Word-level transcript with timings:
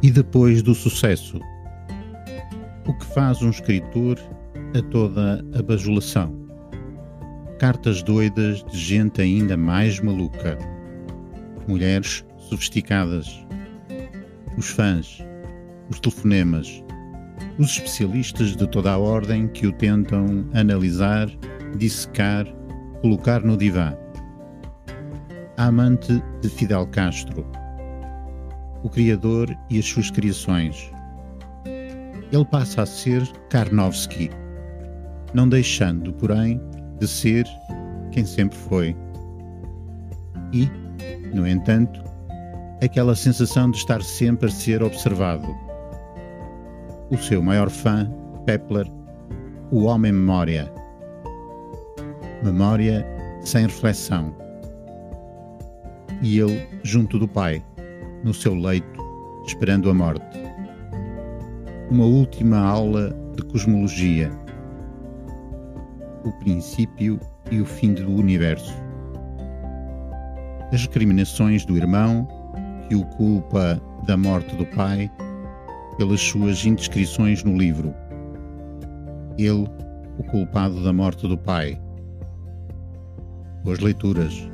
E 0.00 0.12
depois 0.12 0.62
do 0.62 0.76
sucesso? 0.76 1.40
O 2.86 2.94
que 2.94 3.04
faz 3.06 3.42
um 3.42 3.50
escritor 3.50 4.16
a 4.78 4.82
toda 4.90 5.44
a 5.58 5.62
bajulação? 5.62 6.32
Cartas 7.58 8.00
doidas 8.04 8.64
de 8.70 8.78
gente 8.78 9.20
ainda 9.20 9.56
mais 9.56 9.98
maluca. 9.98 10.56
Mulheres 11.66 12.24
sofisticadas. 12.38 13.44
Os 14.56 14.68
fãs. 14.68 15.18
Os 15.90 15.98
telefonemas. 15.98 16.84
Os 17.58 17.70
especialistas 17.70 18.54
de 18.54 18.68
toda 18.68 18.92
a 18.92 18.98
ordem 18.98 19.48
que 19.48 19.66
o 19.66 19.72
tentam 19.72 20.48
analisar, 20.54 21.28
dissecar, 21.76 22.46
colocar 23.00 23.42
no 23.42 23.56
divã. 23.56 23.96
A 25.56 25.66
amante 25.66 26.22
de 26.40 26.48
Fidel 26.48 26.86
Castro 26.86 27.44
o 28.82 28.88
Criador 28.88 29.56
e 29.70 29.78
as 29.78 29.86
suas 29.86 30.10
criações. 30.10 30.90
Ele 32.32 32.44
passa 32.44 32.82
a 32.82 32.86
ser 32.86 33.26
Karnowski, 33.48 34.30
não 35.32 35.48
deixando, 35.48 36.12
porém, 36.12 36.60
de 36.98 37.08
ser 37.08 37.46
quem 38.10 38.24
sempre 38.24 38.56
foi. 38.56 38.96
E, 40.52 40.68
no 41.34 41.46
entanto, 41.46 42.02
aquela 42.82 43.14
sensação 43.14 43.70
de 43.70 43.78
estar 43.78 44.02
sempre 44.02 44.48
a 44.48 44.52
ser 44.52 44.82
observado. 44.82 45.48
O 47.10 47.16
seu 47.16 47.42
maior 47.42 47.70
fã, 47.70 48.10
Pepler, 48.44 48.86
o 49.70 49.84
homem 49.84 50.12
memória. 50.12 50.72
Memória 52.42 53.06
sem 53.40 53.66
reflexão. 53.66 54.34
E 56.22 56.38
ele 56.38 56.66
junto 56.82 57.18
do 57.18 57.26
pai 57.26 57.62
no 58.24 58.34
seu 58.34 58.54
leito, 58.54 59.00
esperando 59.46 59.90
a 59.90 59.94
morte. 59.94 60.38
Uma 61.90 62.04
última 62.04 62.58
aula 62.58 63.14
de 63.36 63.42
cosmologia. 63.44 64.30
O 66.24 66.32
princípio 66.40 67.18
e 67.50 67.60
o 67.60 67.64
fim 67.64 67.94
do 67.94 68.10
universo. 68.10 68.74
As 70.72 70.82
recriminações 70.82 71.64
do 71.64 71.76
irmão, 71.76 72.28
que 72.88 72.94
o 72.94 73.04
culpa 73.06 73.80
da 74.06 74.16
morte 74.16 74.54
do 74.56 74.66
pai, 74.66 75.10
pelas 75.96 76.20
suas 76.20 76.64
indiscrições 76.64 77.42
no 77.42 77.56
livro. 77.56 77.94
Ele, 79.38 79.66
o 80.18 80.24
culpado 80.24 80.82
da 80.82 80.92
morte 80.92 81.26
do 81.26 81.38
pai. 81.38 81.80
Boas 83.64 83.78
leituras. 83.78 84.48